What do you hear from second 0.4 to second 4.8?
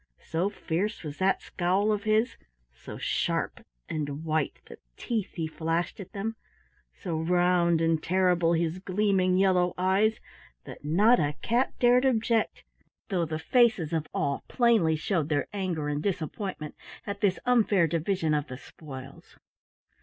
fierce was that scowl of his, so sharp and white the